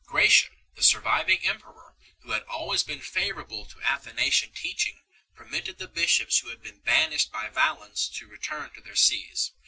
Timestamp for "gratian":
0.07-0.55